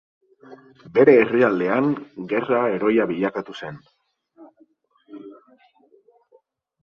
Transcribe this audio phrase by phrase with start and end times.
[0.93, 1.91] Bere herrialdean
[2.31, 3.77] gerra heroia bilakatu zen.